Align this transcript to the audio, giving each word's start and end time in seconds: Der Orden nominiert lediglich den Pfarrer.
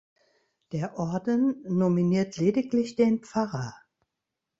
Der 0.71 0.97
Orden 0.97 1.61
nominiert 1.67 2.37
lediglich 2.37 2.95
den 2.95 3.19
Pfarrer. 3.19 3.75